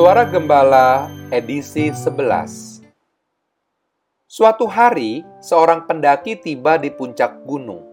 Suara 0.00 0.24
Gembala 0.24 1.12
edisi 1.28 1.92
11 1.92 2.80
Suatu 4.24 4.64
hari, 4.64 5.20
seorang 5.44 5.84
pendaki 5.84 6.40
tiba 6.40 6.80
di 6.80 6.88
puncak 6.88 7.44
gunung. 7.44 7.84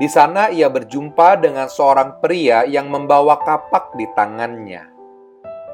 Di 0.00 0.08
sana 0.08 0.48
ia 0.48 0.72
berjumpa 0.72 1.36
dengan 1.36 1.68
seorang 1.68 2.24
pria 2.24 2.64
yang 2.64 2.88
membawa 2.88 3.44
kapak 3.44 3.92
di 4.00 4.08
tangannya. 4.16 4.88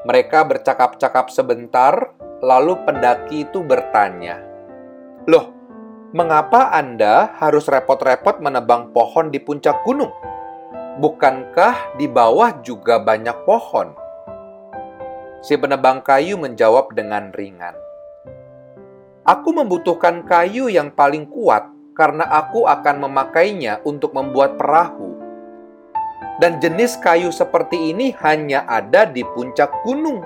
Mereka 0.03 0.43
bercakap-cakap 0.43 1.31
sebentar, 1.31 2.11
lalu 2.43 2.75
pendaki 2.83 3.47
itu 3.47 3.63
bertanya, 3.63 4.43
"Loh, 5.23 5.55
mengapa 6.11 6.75
Anda 6.75 7.31
harus 7.39 7.71
repot-repot 7.71 8.43
menebang 8.43 8.91
pohon 8.91 9.31
di 9.31 9.39
puncak 9.39 9.87
gunung? 9.87 10.11
Bukankah 10.99 11.95
di 11.95 12.11
bawah 12.11 12.59
juga 12.59 12.99
banyak 12.99 13.47
pohon?" 13.47 14.03
Si 15.45 15.53
penebang 15.61 16.01
kayu 16.01 16.41
menjawab 16.41 16.97
dengan 16.97 17.29
ringan, 17.29 17.77
"Aku 19.29 19.53
membutuhkan 19.53 20.25
kayu 20.25 20.73
yang 20.73 20.89
paling 20.89 21.29
kuat 21.29 21.69
karena 21.93 22.25
aku 22.25 22.65
akan 22.65 23.05
memakainya 23.05 23.77
untuk 23.85 24.17
membuat 24.17 24.57
perahu. 24.57 25.13
Dan 26.41 26.57
jenis 26.57 26.97
kayu 26.97 27.29
seperti 27.29 27.93
ini 27.93 28.09
hanya 28.25 28.65
ada 28.65 29.05
di 29.05 29.21
puncak 29.21 29.69
gunung. 29.85 30.25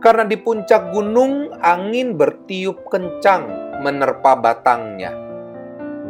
Karena 0.00 0.24
di 0.24 0.40
puncak 0.40 0.88
gunung 0.88 1.52
angin 1.60 2.16
bertiup 2.16 2.88
kencang 2.88 3.44
menerpa 3.84 4.40
batangnya. 4.40 5.12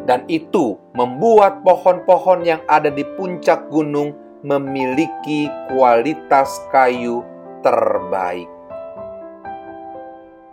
Dan 0.07 0.23
itu 0.31 0.79
membuat 0.95 1.67
pohon-pohon 1.67 2.47
yang 2.47 2.63
ada 2.71 2.95
di 2.95 3.03
puncak 3.19 3.67
gunung 3.75 4.15
memiliki 4.47 5.51
kualitas 5.67 6.63
kayu 6.71 7.34
terbaik. 7.65 8.53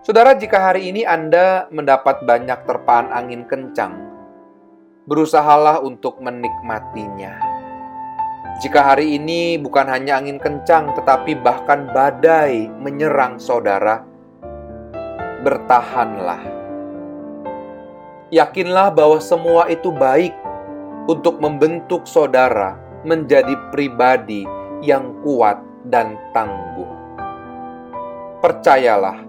Saudara, 0.01 0.33
jika 0.33 0.71
hari 0.71 0.89
ini 0.89 1.05
Anda 1.05 1.69
mendapat 1.69 2.25
banyak 2.25 2.65
terpaan 2.65 3.13
angin 3.13 3.45
kencang, 3.45 3.93
berusahalah 5.05 5.83
untuk 5.83 6.17
menikmatinya. 6.23 7.37
Jika 8.63 8.93
hari 8.93 9.19
ini 9.19 9.61
bukan 9.61 9.85
hanya 9.91 10.17
angin 10.17 10.41
kencang, 10.41 10.97
tetapi 10.97 11.37
bahkan 11.37 11.91
badai 11.93 12.65
menyerang 12.81 13.37
saudara, 13.37 14.01
bertahanlah. 15.45 16.41
Yakinlah 18.31 18.89
bahwa 18.95 19.19
semua 19.19 19.67
itu 19.67 19.91
baik 19.91 20.33
untuk 21.05 21.37
membentuk 21.43 22.07
saudara 22.07 22.79
menjadi 23.05 23.53
pribadi 23.73 24.45
yang 24.81 25.13
kuat 25.25 25.70
dan 25.85 26.17
tangguh 26.35 27.01
percayalah, 28.41 29.21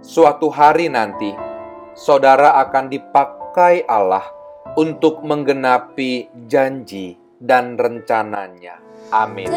suatu 0.00 0.46
hari 0.48 0.86
nanti 0.86 1.34
saudara 1.98 2.62
akan 2.62 2.86
dipakai 2.88 3.82
Allah 3.90 4.22
untuk 4.78 5.26
menggenapi 5.26 6.30
janji 6.46 7.18
dan 7.42 7.74
rencananya. 7.74 8.78
Amin. 9.10 9.50